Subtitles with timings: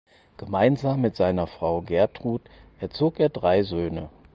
[0.37, 2.41] Gemeinsam mit seiner Frau Gertrud
[2.79, 4.09] erzog er drei Söhne.